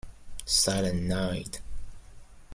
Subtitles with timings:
[0.47, 1.61] Silent Night.